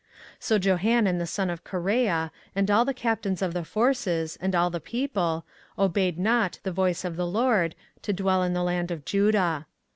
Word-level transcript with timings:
24:043:004 0.37 0.37
So 0.45 0.57
Johanan 0.57 1.17
the 1.19 1.27
son 1.27 1.49
of 1.51 1.63
Kareah, 1.63 2.31
and 2.55 2.71
all 2.71 2.85
the 2.85 2.93
captains 2.95 3.43
of 3.43 3.53
the 3.53 3.63
forces, 3.63 4.35
and 4.41 4.55
all 4.55 4.71
the 4.71 4.79
people, 4.79 5.45
obeyed 5.77 6.17
not 6.17 6.57
the 6.63 6.71
voice 6.71 7.05
of 7.05 7.17
the 7.17 7.27
LORD, 7.27 7.75
to 8.01 8.11
dwell 8.11 8.41
in 8.41 8.53
the 8.53 8.63
land 8.63 8.89
of 8.89 9.05
Judah. 9.05 9.67